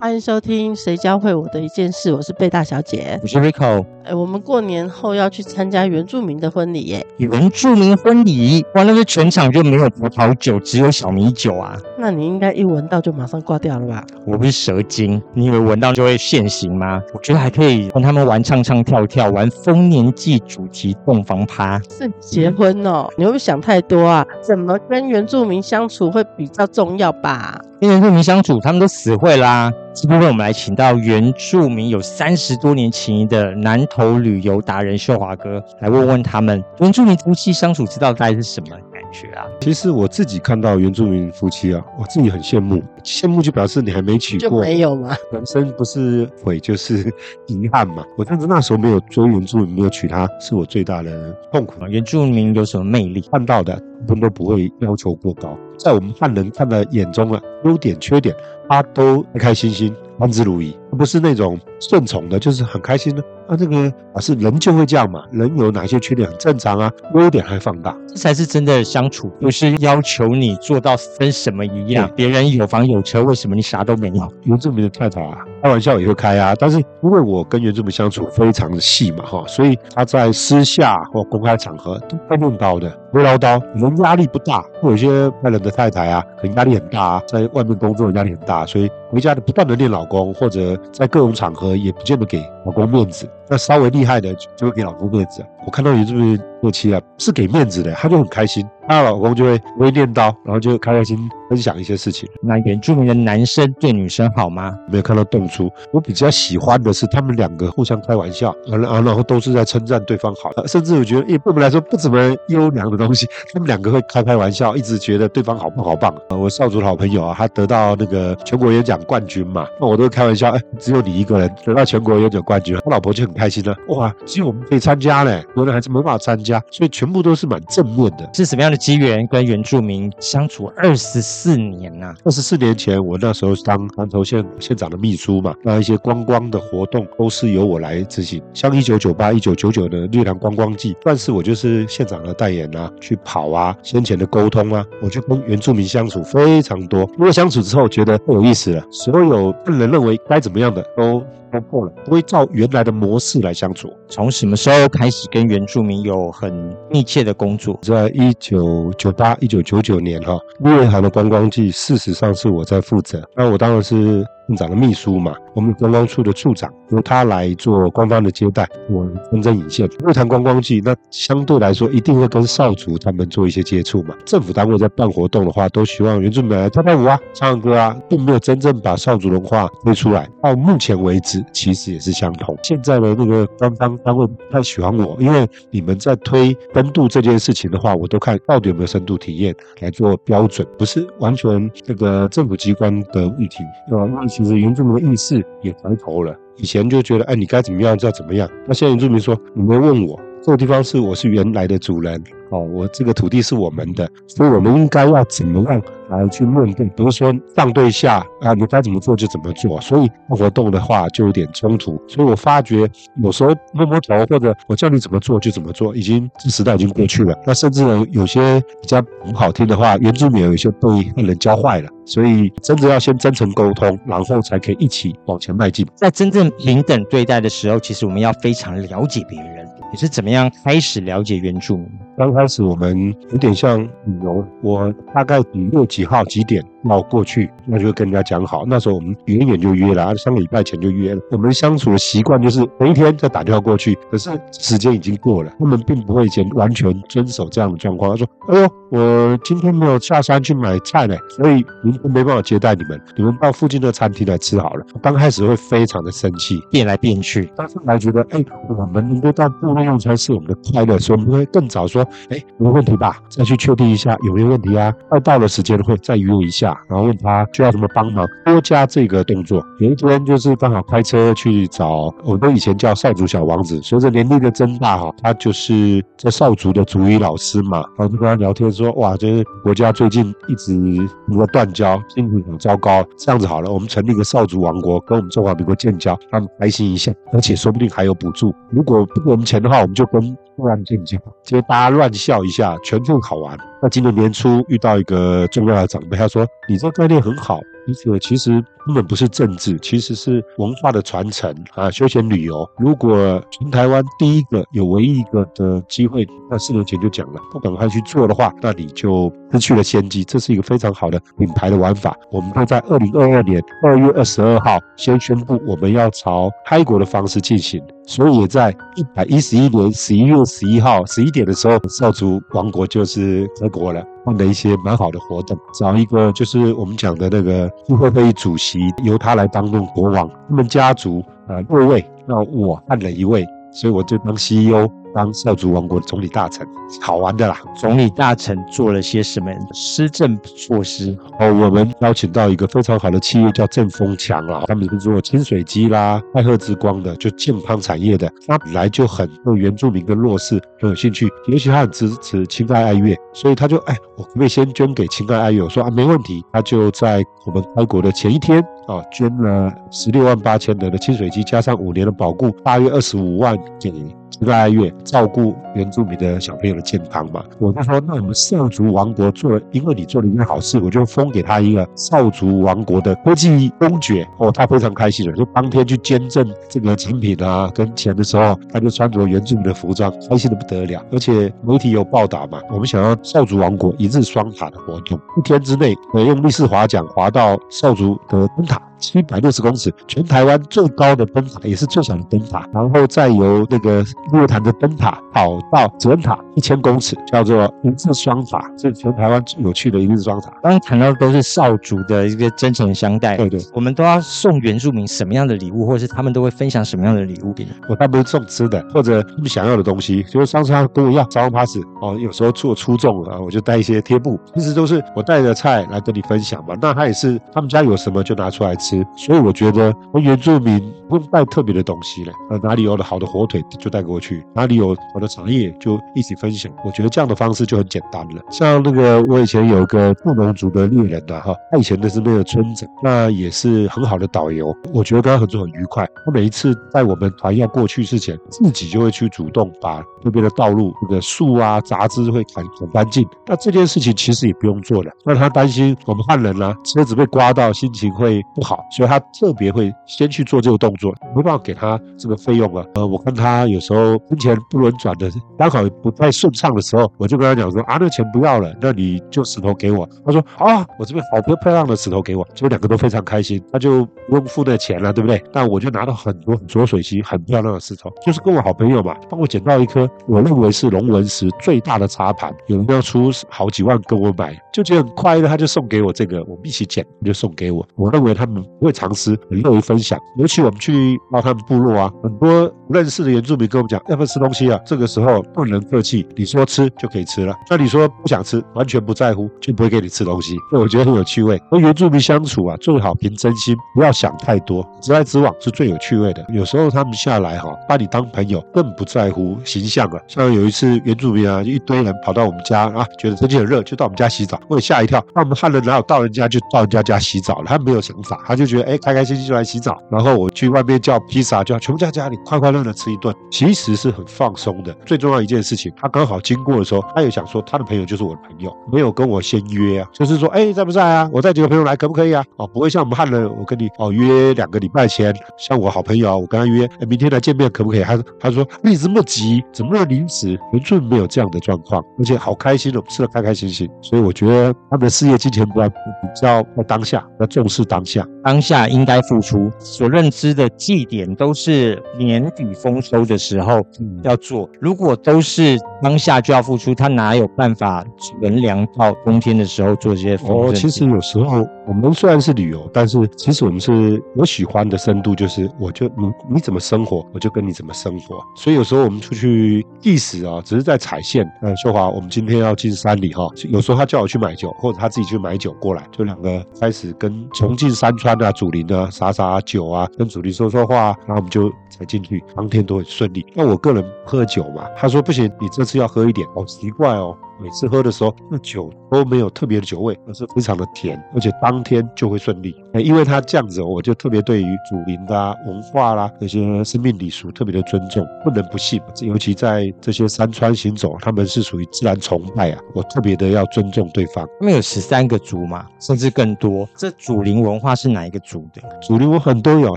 [0.00, 3.84] 欢迎收听《谁教会我的一件事》，我是贝大小姐，我是 Rico。
[4.02, 7.06] 哎，我们过年后要去参加原住民的婚礼耶！
[7.18, 11.76] 原住民婚礼，哇，那个全场就没有葡萄酒，只有小米酒啊！
[11.98, 14.02] 那你应该一闻到就马上挂掉了吧？
[14.24, 17.02] 我不是蛇精，你以为闻到就会现形吗？
[17.12, 21.78] 我觉得还可以跟他们玩唱唱跳跳，玩丰年祭主题洞房趴。
[21.90, 23.06] 是结婚哦？
[23.18, 24.26] 你会不会想太多啊？
[24.40, 27.60] 怎么跟原住民相处会比较重要吧？
[27.78, 29.70] 跟原住民相处，他们都死会啦。
[29.92, 39.44] 这部分我们来请到原住民有三十多年情谊的南投旅游达人秀华哥来问问他们，原住民夫妻相处之道大概是什么感觉啊？
[39.60, 45.16] 其实我自己看到原住民夫妻啊，我自己很羡慕，羡慕就表示你还没娶过，没有吗？
[45.32, 47.12] 人生不是悔就是
[47.48, 48.04] 遗憾嘛。
[48.16, 51.74] 我甚至那时候没有追原住民，没有娶她，是我最大的痛苦。
[51.88, 53.20] 原住民有什么魅力？
[53.32, 53.74] 看到的，
[54.06, 58.36] 他们都不会要求过高，在我们汉人看的眼中啊，优点缺点，
[58.68, 59.94] 他都开开心心。
[60.18, 63.22] 甘之如饴，不是那种顺从的，就是很开心的。
[63.48, 72.08] 啊，这个啊是人就会这样嘛，人有哪些缺点很正常啊，优点还放大，这才是真的相处，不是要求你做到跟什么一样。
[72.14, 74.32] 别人有房有车，为什么你啥都没有？
[74.44, 84.64] 原住民的太太啊，开玩笑也会开啊，但是因为我跟原住民相处非常的细嘛，哈，所以他在私下或公开场合都会用刀的，不会唠叨，人压力不大。
[84.84, 93.28] 有些外人的太太啊，可能压力很大啊，在外面工作压力很大，所以回家的不断的念老公，或者在各种场合也不见得给老公面子。
[93.48, 95.44] 那稍微厉害的就会给老公面子。
[95.66, 98.64] 我看到原住民夫妻啊，是给面子的，他就很开心。
[98.88, 101.16] 她老公就会微念叨，然后就开开心
[101.48, 102.28] 分享一些事情。
[102.42, 104.76] 那原住民的男生对女生好吗？
[104.88, 105.70] 没有看到动粗。
[105.92, 110.50] 我比较喜欢的是他们两个互相开玩笑，然后，然后都是在称赞对方好。
[110.66, 116.14] 甚至我觉得，对我们来说不怎么优良的东西， 他们两个会开开玩笑，一直觉得对方好棒好棒。
[116.30, 123.76] 我少主的好朋友啊，他得到那个全国演讲冠军嘛，那我都会开玩笑，哎，只有你一个人得到全国演讲冠军，他老婆就很开心了。
[123.86, 128.28] 哇，只有我们可以参加嘞，有的孩子没办法参加，所以全部都是蛮正面的。
[128.34, 128.76] 是什么样的？
[128.76, 151.22] 机缘跟原住民相处二十四年呐，二十四年前我那时候当南投县县长的秘书嘛，那一些观光的活动都是由我来执行，像一九九八、一九九九的绿良观光季，但是我就是县长的代言啊，去跑啊，先前的沟通啊，我就跟原住民相处非常多，因为相处之后觉得太有意思了，所有个人认为该怎么样的都。
[151.50, 153.92] 突破了，不会照原来的模式来相处。
[154.08, 156.52] 从什么时候开始跟原住民有很
[156.90, 157.78] 密切的工作？
[157.82, 163.22] 在一九九八、一九九九年哈，日月潭的观光季，事实上是我在负责。
[163.36, 164.24] 那我当然是。
[164.50, 169.88] 县长的秘书嘛，我们观光处的处长由他来做官方的接待，我真正引线。
[170.04, 174.16] 日谈观光季，那相对来说一定会跟少族他们做一些接触嘛。
[174.24, 180.28] 政府单位在办活动的话，都希望原住民来跳跳舞啊、唱歌啊，并没有真正把少族文化推出来。
[180.42, 182.58] 到目前为止，其实也是相同。
[182.64, 193.62] 现在的那个官方单位不太喜欢我，因为你们在推深度这件事情的话，我都看到底有没有深度体验来做标准，不是完全这个政府机关的问题，
[193.92, 194.39] 呃，问题。
[194.42, 198.48] 其实原住民的意识也抬头了，以前就觉得，哎，你该怎么样就要怎么样。
[198.66, 202.24] 那现在原住民说，你没问我，这个地方是我是原来的主人。
[202.50, 206.84] 哦，我这个土地是我们的，所以我们应该要怎么样来去面对？
[206.86, 209.80] 比如说上对下啊，你该怎么做就怎么做。
[209.80, 212.00] 所以活动的话就有点冲突。
[212.08, 212.90] 所以我发觉
[213.22, 217.38] 有时候摸摸头或者我叫你怎么做就怎么做，已经这时代已经过去了。
[217.46, 221.88] 那甚至呢，有些比较不好听的话，原住民有一些被人教坏了。
[222.04, 225.86] 所以真的要先真诚沟通，然后才可以一起往前迈进。
[225.94, 229.64] 在真正平等对待的时候，其实我们要非常了解别人。
[229.92, 231.80] 你是怎么样开始了解原著？
[232.16, 236.64] 刚开始我们有点像旅游，我大概几月几号几点。
[236.84, 238.64] 要过去，那就跟人家讲好。
[238.66, 241.20] 那时候我们远远就约了，三个礼拜前就约了。
[241.30, 248.10] 我们相处的习惯就是每一天再打电话过去，可是时间已经过了，他们并不会先完全遵守这样的状况。
[248.10, 263.18] 他说：“哎呦，我今天没有下山去买菜呢，所以明天没办法接待你们，你们到附近的餐厅来吃好了。”刚开始会非常的生气，变来变去，但是来觉得，哎，我们能够到部落用餐是我们的快乐，所以我们会更早说：“哎，没问题吧？
[263.28, 264.92] 再去确定一下有没有问题啊？
[265.08, 269.64] 快到了时间会再约一下。”下，然后问他需要什么帮忙，多加这个动作。
[269.78, 288.54] 有一天就是刚好开车去找，我们以前叫少族小王子，随着年龄的增大哈，他就是这少族的主语老师嘛，然后就跟他聊天说，哇，这国家最近一直一个断交，心情很糟糕，这样子好了，我们成立一个少族王国，跟我们中华民国建交，他们开心一下，而且说不定还有补助。
[288.70, 290.20] 如果不给我们钱的话，我们就跟
[290.56, 293.56] 突然建交，结果大家乱笑一下，全部考完。
[293.82, 302.68] 那今年年初遇到一个重要的长辈，他说：“你这个概念很好。”而且其实根本不是政治，其实是文化的传承啊，休闲旅游。
[302.78, 310.24] 如果全台湾第一个有唯一一个的机会，那四年前就讲了，不赶快去做的话，那你就失去了先机。
[310.24, 312.16] 这是一个非常好的品牌的玩法。
[312.30, 317.82] 我们会在二零二二年二月二十二号先宣布，我们要朝开国的方式进行。
[318.06, 324.04] 所以也在一百一十一年十一月十一号十一点的时候，少族王国就是开国了。
[324.22, 328.69] 办的一些蛮好的活动，找一个就是我们讲的那个议会会议主席，
[329.04, 330.30] 由他来当任国王。
[330.48, 334.88] 他们家族啊六位，那我换了一位，所以我就当 CEO。
[335.14, 336.66] 当少族王国的总理大臣，
[337.00, 337.60] 好玩的啦！
[337.76, 341.16] 总理大臣做了些什么施政措施？
[341.38, 348.30] 哦，我们邀请到一个非常好的企业叫正风强啊，他们是做清水机啦、爱鹤之光的，就健康产业的。
[348.46, 355.64] 他本来就很对原住民跟弱势很有兴趣，尤其他很支持亲爱爱乐，所以他就哎，我可不可以先捐给亲爱爱乐？
[355.64, 356.44] 我说啊，没问题。
[356.52, 363.92] 他就在我们开国的前一天哦，捐了十六万八千的的清水机，加上五年的保固，大约二十五万给。
[364.40, 381.04] 一个月照顾原住民的小朋友的健康嘛，我就说那我们少族王国做了，因为你做了一件好事，我就封给他一个少族王国的科技公爵哦，他非常开心的，就当天去捐赠这个产品啊跟钱的时候，他就穿着原住民的服装，开心的不得了。
[381.12, 388.89] 而且媒体有报道嘛，我们想要少族王国一日双塔的活动，一天之内用立式滑桨滑到少族的灯塔。
[389.00, 392.68] 七百六十公尺，全台湾最高的灯塔，也是最小的灯塔。
[392.72, 400.50] 然后再由那个日坛的灯塔跑到泽恩塔一千公尺，叫做一日双塔，是全台湾最有趣的一日双塔。
[400.62, 407.70] 刚刚谈到都是少主的一个真诚相待，对对，我们都要送原住民什么样的礼物，或者是他们都会分享什么样的礼物给你？
[407.88, 410.22] 我大部分送吃的，或者他们想要的东西。
[410.24, 416.74] 就是上次他跟我要招商 pass 哦，有时候做出众了，我就带一些贴布，其实都是我带着菜来跟你分享嘛。
[416.80, 418.89] 那他也是他们家有什么就拿出来吃。
[419.16, 420.78] 所以我觉得，我原住民
[421.08, 422.32] 不用带特别的东西了。
[422.50, 426.72] 呃，哪里有了好的火腿就带过去，哪里有好的茶叶就一起分享。
[426.84, 428.42] 我觉得这样的方式就很简单了。
[428.50, 434.74] 像那个我以前有个布农族的猎人呐，哈，他以前的是那个村长，那也是很好的导游。
[434.92, 436.06] 我觉得跟他合作很愉快。
[436.24, 443.26] 他每一次在我们团要过去之前，自己就会去主动把那边的道路那个树啊杂枝会砍很干净。
[443.46, 445.10] 那这件事情其实也不用做了。
[445.24, 449.18] 那他担心我们汉人啊车子被刮到，心情会不好，所以他。
[449.38, 452.84] 特别会先去做这个动作，没办法给他这个费用啊。
[452.94, 460.06] 呃，我看他有时候金钱不轮转的，刚好不太顺畅的时候，我就跟他讲说啊，那钱不要了，那你就石头给我。
[460.26, 465.42] 他说啊，我这边好多漂亮的石头给我，所以两个都非常开心，他就不用付那钱了，对不对？
[465.52, 477.86] 但我就拿到很多浊水溪很漂亮的石头，就是跟我好朋友嘛，帮我捡到一颗我认为是龙纹石最大的茶盘，有人要出好几万跟我买，就觉得很快乐，他就送给我这个，我们一起捡，就送给我。
[477.94, 479.38] 我认为他们不会尝试。
[479.50, 484.78] 很乐于分享，尤其我们去到他们部落啊，很多认识的原住民跟我们讲，要不要吃东西啊？
[484.84, 487.54] 这个时候不能客气，你说吃就可以吃了。
[487.68, 490.56] 那你说不想吃，完全不在乎，就不会给你吃东西。
[490.70, 491.60] 所以我觉得很有趣味。
[491.70, 496.44] 和原住民相处啊，最好凭真心，不要想太多，直来直往是最有趣味的。
[496.52, 500.20] 有时候他们下来哈，把你当朋友，更不在乎形象啊。
[500.26, 505.24] 像有一次原住民啊，一堆人跑到我们家啊，觉得天气很热，就到我们家洗澡，我也吓一跳。
[505.34, 507.64] 那我们汉人哪有到人家就到人家家洗澡了？
[507.66, 509.24] 他没有想法，他就觉得哎，开开。
[509.30, 514.92] 心心就来洗澡，然后我去外面叫披萨，叫全部在家里快快乐乐吃一顿，其实是很放松的。
[515.06, 521.30] 最重要一件事情，他刚好经过的时候，他也想说他的朋友就是我的朋友，没有跟我先约啊，就是说哎在不在啊？
[521.32, 522.44] 我带几个朋友来可不可以啊？
[522.56, 528.02] 哦，不会像我们汉人，我跟你哦约两个礼拜前，像我好朋友，我跟他约，明天来见面可不可以？
[528.02, 530.58] 他他说你这么急，怎么那么临时？
[530.72, 535.96] 原著没有这样的状况，而且好开心的吃的开开心心，所以我觉得他们的事业金钱观比
[536.34, 538.26] 较在当下，要重视当下。
[538.42, 543.82] 当下应该付出，所认知的祭典都是年底丰收的时候
[544.22, 544.68] 要做。
[544.80, 558.38] 如果都是当下就要付出，他哪有办法存粮到冬天的时候做这些丰哦，其实有时候我们虽然是旅游，但是其实我们是我喜欢的深度，就是我就你你怎么生活，我就跟你怎么生活。
[558.54, 561.44] 所以有时候我们出去意识啊，只是在踩线。
[561.62, 573.44] 嗯，秀华，我们今天要进山里哈，有时候他叫我去买酒，或者他自己去买酒过来，就两个开始跟重庆山川啊、祖林啊撒撒酒啊，跟祖林说说话，然后我们就才进去，当天都很顺利。
[573.52, 577.36] 那我个人喝酒嘛，他说不行，你这次要喝一点，好奇怪哦。
[577.60, 582.74] 每次喝的时候，那酒都没有特别的酒味，而是非常的甜，而且当天就会顺利。
[582.92, 589.00] 哎因为他这样子哦，我就特别对于祖灵的、啊、文化啦、这些生命礼俗特别的尊重，不能不信。
[589.20, 594.46] 尤其在这些山川行走，他们是属于自然崇拜啊，我特别的要尊重对方。
[594.58, 596.88] 他们有十三个族嘛，甚至更多。
[596.96, 598.82] 这祖灵文化是哪一个族的？
[599.00, 599.96] 祖灵我很多有，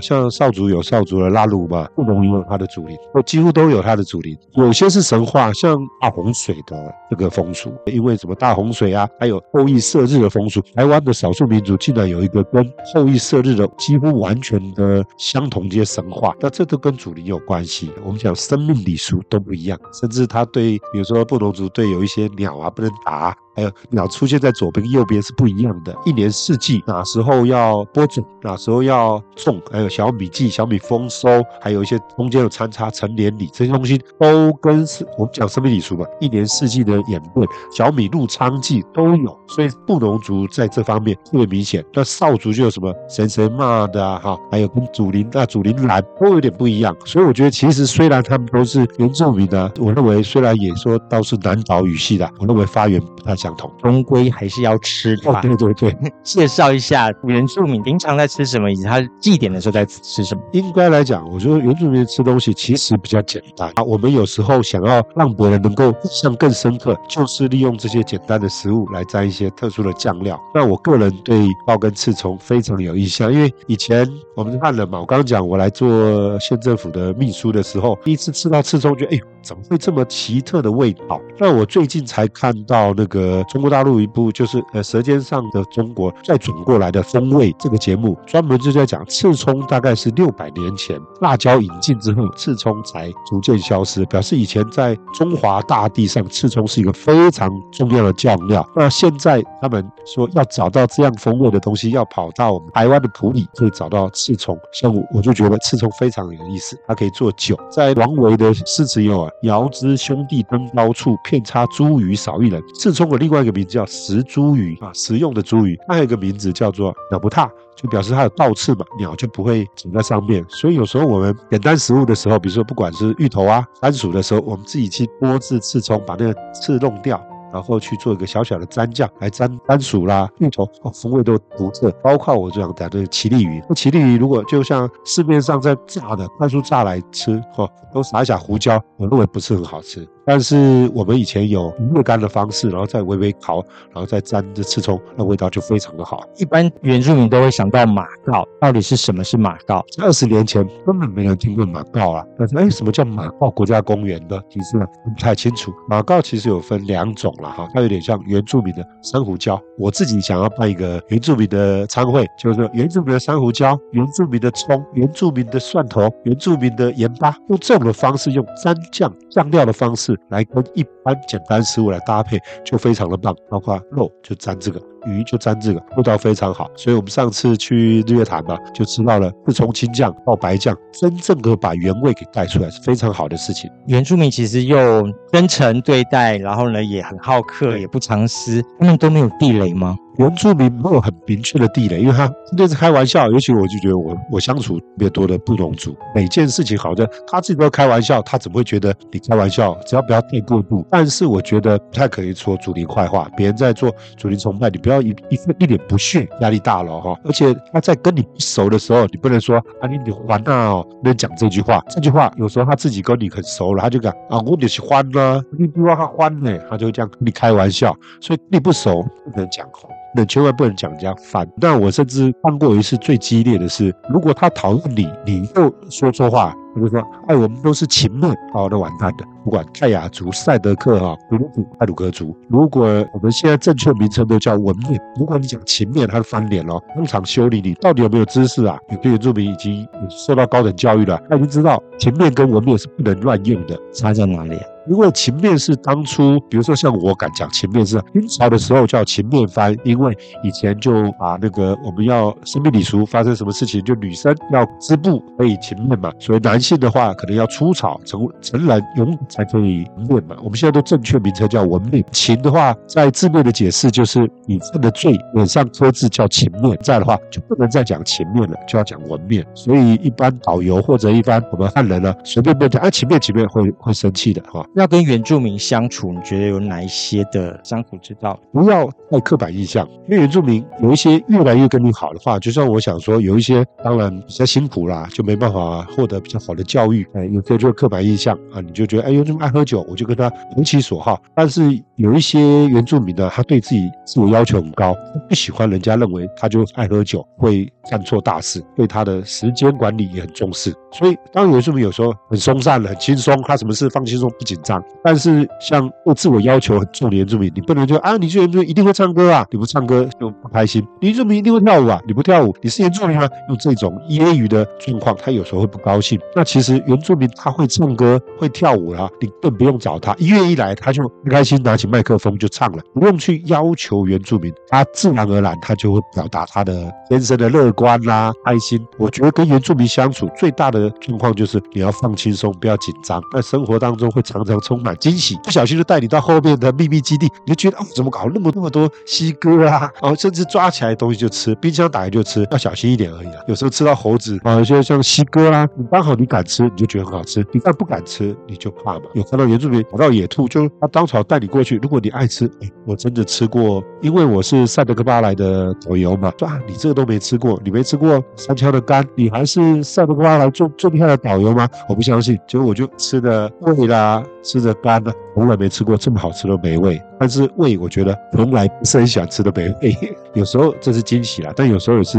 [0.00, 4.36] 像少族有少族的拉鲁嘛，布农也有他的祖灵，我几乎都有他的祖灵。
[4.54, 7.52] 有些是神话，像大洪水的这个风
[7.86, 17.90] 因为什么大洪水啊，还有后羿射日的风俗，台湾的少数民族竟然有一个跟后羿射日的几乎完全的相同这些神话，那这都跟祖灵有关系。
[18.04, 25.94] 我们讲生命礼俗都不一样，甚至他对，比如说布农族对有一些鸟啊不能打，还有鸟出现在左边跟、右边是不一样的。
[26.04, 31.28] 一年四季哪时候要播种，哪时候要种，还有小米季、小米丰收，
[31.60, 39.38] 还有一些中间有参差成年礼这些东西，都跟是我们讲生命礼俗嘛，一年四季的演变，小米入仓季都有。
[39.48, 41.84] 所以布农族在这方面特别明显。
[41.92, 46.94] 那少族就有什么神神骂的啊，哈，还有跟祖灵啊、祖灵蓝都有点不一样。
[47.04, 53.70] 所以我觉得其实虽然他们都是原住民的，我认为虽然也说都是南岛语系的，我认为发源不太相同。
[53.82, 60.40] 终归还是要吃的对对对， 介绍一下原住民平常在吃什么，以及他祭典的时候在吃什么。
[60.52, 63.82] 应该来讲，我觉得原住民吃东西其实比较简单啊。
[63.82, 70.40] 我们有时候想要让别人能够印象更深刻，就是利用这些简单的食物来沾一些特殊的酱料。
[70.54, 81.20] 那我个人对爆根刺葱非常有印象，因为以前我们看了嘛，我刚刚讲我来做县政府的秘书的时候，第一次吃到刺葱，觉得哎呦，怎么会这么奇特的味道？
[81.38, 98.66] 那我最近才看到那个中国大陆一部就是呃《舌尖上的中国》再转过来的风味这个节目，专门就在讲刺葱大概是六百年前辣椒引进之后，刺葱才逐渐消失，表示以前在中华大地上，刺葱是一个非常重要的酱料。
[98.76, 104.58] 那现在他们说要找到这样风味的东西，要跑到我们台湾的埔里可以找到刺葱。
[104.72, 107.58] 像我我就觉得刺葱非常有意思，它可以做酒。
[107.70, 112.62] 在王维的诗词有啊，遥知兄弟登高处，遍插茱萸少一人。
[112.74, 115.78] 刺葱的另外一个名字叫食茱萸啊，食用的茱萸。
[115.88, 117.50] 它还有一个名字叫做鸟不踏。
[117.74, 120.44] 就表示它有倒刺嘛，鸟就不会长在上面。
[120.48, 127.18] 所以有时候我们简单食物的时候，比如说不管是芋头啊、番薯的时候，我们自己去剥制刺葱，把那个刺弄掉。
[127.52, 131.88] 然后去做一个小小的蘸酱，来蘸番薯啦、芋头，哦，风味都独特。
[132.02, 140.04] 包括我这样讲的奇丽鱼，那奇丽鱼如果就像市面上在炸的快速炸来吃，哦，都撒一下胡椒，我认为不是很好吃。
[140.26, 143.56] 但是我们以前有热干的方式，然后再微微烤，
[143.92, 146.24] 然后再沾着刺葱，那味道就非常的好。
[146.38, 149.84] 一般原住民都会想到马告，到底是什么是马告？
[150.00, 154.42] 二十年前根本没人听过马告啊，但是哎，什么叫马告国家公园的？
[154.48, 155.72] 其实呢不太清楚。
[155.88, 159.60] 马告其实有分两种了哈，它有点像原住民的珊瑚礁。
[159.78, 173.34] 我自己想要办一个原住民的餐会，就是原住民的珊瑚礁、原住民的葱、原住民的蒜头、原住民的盐巴，用这种的方式，用蘸酱酱料的方式来跟一般简单食物来搭配，就非常的棒。
[173.48, 174.80] 包括肉就沾这个。
[175.06, 176.70] 鱼就沾这个，味道非常好。
[176.76, 183.70] 所以我们上次去日月潭嘛，就吃到了自从青酱到白酱，真正的把原味给带出来，是非常好的事情。
[183.86, 189.96] 原住民其实又真诚对待，然后呢也很好客，也不藏私，他们都没有地雷吗？
[190.16, 193.28] 原住民没有很明确的地雷，因为他那是开玩笑。
[193.32, 199.76] 尤其我就觉得我我相处特别多的布农族，每件事情好像他自己都开玩笑，他怎么会觉得你开玩笑？
[199.84, 200.86] 只要不要太过度。
[200.88, 207.18] 但是我觉得不太可以说主灵坏话，别人在做主灵崇拜，你不要一一一脸不屑，压力大了哈。
[207.24, 211.82] 而且他在跟你不熟的时候，你不能说啊你你还啊哦，不能讲这句话。
[211.88, 217.96] 这句话有时候他自己跟你很熟了，他就讲啊我就是欢啊，你不要他欢呢，他就这样跟你开玩笑。
[218.20, 219.88] 所以你不熟不能讲话。
[220.16, 221.44] 那千万不能讲人家烦。
[221.60, 229.24] 但我甚至看过一次最激烈的是，如果他讨厌你，你又说错话，他就说，哎，我们都是秦面，好，那完蛋的。
[229.44, 236.80] 不管泰雅族、赛德克哈、古鲁泰鲁格族，如果我们现在正确名称都叫文面，如果你讲秦面，他就翻脸了。
[236.96, 238.78] 当场修理你，到底有没有知识啊？
[238.90, 244.58] 有的原住民已经受到高等教育了，他已经知道秦面跟文面是不能乱用的，差在哪里？
[244.86, 260.36] 因为秦面是当初，比如说像我敢讲秦面是清朝的时候叫秦面番，因为以前就把那个我们要生命礼俗发生什么事情，就女生要织布可以秦面嘛，所以男性的话可能要出草成成人勇才可以面嘛。
[260.42, 262.02] 我们现在都正确名称叫文面。
[262.10, 269.44] 秦的话在字面的解释就是你犯的罪脸上刻字叫秦面，在的话就不能再讲秦面了，就要讲文面。
[269.54, 274.66] 所以一般导游或者一般我们汉人呢，随便便讲啊秦面秦面会会生气的哈。
[274.74, 278.38] 要跟原住民相处，你觉得有哪一些的相处之道？
[278.52, 287.06] 不要太刻板印象，因为原住民有一些越来越跟你好的话，就像我想说，有一些当然比较辛苦啦，就没办法获得比较好的教育。
[287.14, 291.20] 哎，有这就刻板印象啊，你就觉得哎原住民爱喝酒，我就跟他投其所好。
[291.34, 291.62] 但是
[291.96, 294.94] 有一些原住民呢，他对自己自我要求很高，
[295.28, 300.72] 不喜欢人家认为他就爱喝酒，会干错大事，对他的时间管理也很重视。
[300.92, 304.82] 所以当原住民有时候很松散了，很轻松，他什么事放轻松，不紧张。
[305.02, 313.28] 但是像对自我要求很重的原住民，你不能就啊，你是原住民一定会唱歌啊，你不唱歌就不开心；你原住民一定会跳舞啊，你不跳舞，你是原住民吗？
[313.48, 316.20] 用这种揶揄的状况，他有时候会不高兴。
[316.36, 328.80] 那其实原住民他会唱歌、会跳舞啦，你更不用找他，一月一来他就不开心，拿起麦克风就唱了，不用去要求原住民，他自然而然他就会表达他的天生的乐观啦、开心。
[328.98, 335.36] 我觉得跟原住民相处最大的状况就是你要放轻松，不要紧张，在生活当中会常常充满惊喜。
[335.42, 339.90] 不小心就带你到后面的秘密基地，你就觉得哦，怎么搞那么那么多西哥啊？
[340.02, 343.40] 哦，甚至抓起来东西就吃，冰箱打开就吃，要小心一点而已啊。
[343.48, 349.02] 有时候吃到猴子啊，有些像西哥啦，你刚好你敢吃，你就觉得很好吃；你但不敢吃，你就怕嘛。
[349.14, 351.78] 有看到原住民跑到野兔，就他当场带你过去。
[351.80, 361.68] 如果你爱吃，哎，我真的吃过，因为我是塞德克巴来的导游嘛，说啊，你这个都没吃过，你没吃过三枪的肝，你还是塞德克巴来最最厉害的导游吗？
[361.88, 362.36] 我不相信。
[362.48, 365.12] 结果我就吃的胃啦，吃的肝啦。
[365.34, 369.96] 从来没吃过这么好吃的美味，但是胃我觉得从来不是很喜欢吃的美味。
[370.34, 372.18] 有时候这是惊喜啦，但有时候也是，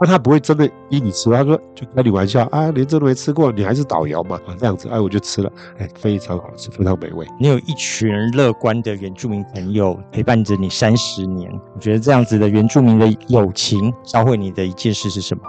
[0.00, 7.26] 那他不会真的逼你吃，他说就开你玩笑啊，连这都没吃过，你还是导游嘛啊这样子，哎我就吃了，哎非常好吃，非常美味。
[7.40, 15.42] 你有一群乐观的原住民朋友陪伴着你三十年，我觉得这样子的原住民的友情教会你的一件事是什么？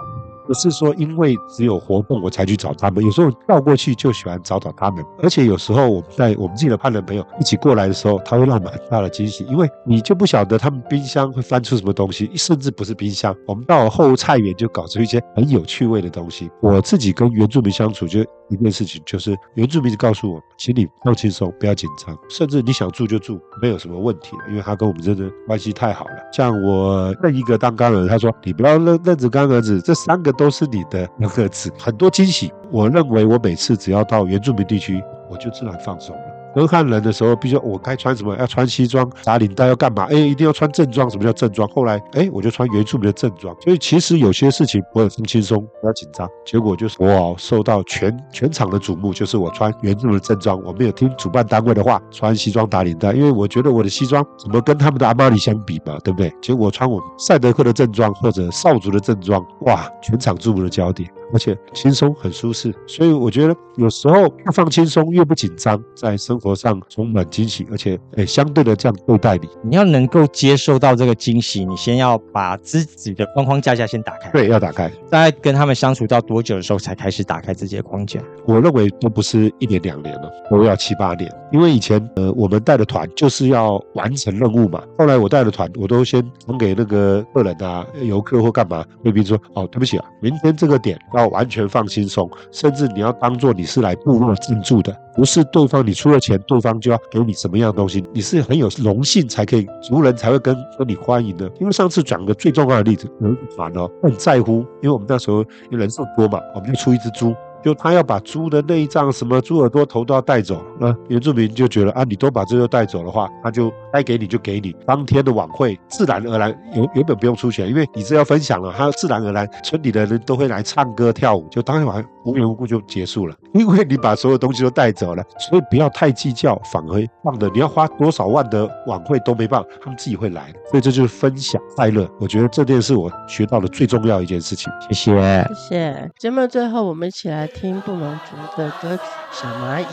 [0.48, 5.04] 不是说因为只有活动我才去找他们，有时候绕过去就喜欢找找他们。
[5.22, 16.50] 而且有时候我们在我们自己的派人朋友一起过来的时候，他会让我们很大的惊喜，因为你就不晓得他们冰箱会翻出什么东西，甚至不是冰箱，我们到了后菜园就搞出一些很有趣味的东西。
[16.62, 26.12] 我自己跟原住民相处就一件事情，就是原住民告诉我，请你放轻松，不要紧张，甚至你想住就住，没有什么问题因为他跟我们真的关系太好了。
[26.32, 30.32] 像我认一个当干儿子，他说你不要认认子干儿子，这三个。
[30.38, 32.52] 都是你的儿子，很多惊喜。
[32.70, 36.14] 我认为我每次只要到原住民地区，我就自然放松。
[36.54, 38.36] 跟汉人的时候，必须我该穿什么？
[38.36, 40.06] 要穿西装、打领带，要干嘛？
[40.10, 41.08] 哎，一定要穿正装。
[41.10, 41.68] 什么叫正装？
[41.68, 43.54] 后来，哎，我就穿原住民的正装。
[43.60, 46.28] 所以其实有些事情我很放轻松，不要紧张。
[46.44, 56.32] 结果就是我受到全全场的瞩目，就是我穿原住民的正装，我没有听主办单位的话，穿西装打领带，因为我觉得我的西装怎么跟他们的阿玛尼相比嘛，对不对？
[56.40, 61.08] 结果穿我赛德克的正装或者少族的正装，哇，全场注目的焦点。
[61.30, 74.30] 而且轻松很舒适，所以我觉得有时候越放轻松越不紧张，在生活上充满惊喜，而且诶相对的这样对待你，你要能够接受到这个惊喜，你先要把自己的框框架架先打开。
[74.30, 74.90] 对，要打开。
[75.10, 78.20] 大概跟他们相处到多久的时候才开始打开自己的框架？
[78.46, 81.30] 我认为都不是一年两年了，都要七八年。
[81.50, 90.98] 因为以前呃我们带的团就是要完成任务嘛，后来我带的团我都先传给那个客人啊、游客或干嘛，贵宾说哦对不起啊，明天这个点。
[91.14, 101.50] 要完全放轻松，甚至你要当做你是来部落进驻的，不是对方你出了钱，对方就要给你什么样的东西，你是很有荣幸才可以，族人才会跟跟你欢迎的。
[101.58, 107.34] 因为上次讲个最重要的例子，有一个团哦，很在乎，因为我们那时候因为人数多嘛，我们就出一只猪。
[107.62, 114.74] 就他要把猪的内脏、什么猪耳朵、头都要带走，那原住民就觉得啊，你都把这个带走的话，他就该给你就给你。
[114.86, 132.08] 当天的晚会自然而然原原本不用出钱，因为你是要分享了，他自然而然村里的人都会来唱歌跳舞，就当天晚上无缘无故就结束了，因为你把所有东西都带走了，所以不要太计较，反而放的你要花多少万的晚会都没办法，他们自己会来，所以这就是分享快乐。
[132.20, 134.72] 我觉得这件事我学到的最重要一件事情。
[134.88, 135.08] 谢谢。
[135.54, 136.10] 谢谢。
[136.18, 139.02] 节目的最后，我们一起来听布农族的歌曲
[139.42, 139.84] 《小蚂蚁》。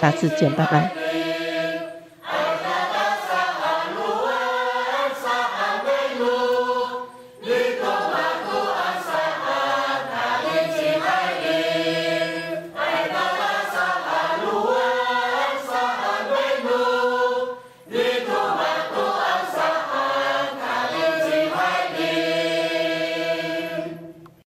[0.00, 1.33] 下次见，拜拜。